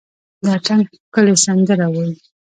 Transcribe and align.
د 0.43 0.45
اټن 0.57 0.79
ښکلي 0.91 1.35
سندره 1.45 1.87
وايي، 1.93 2.13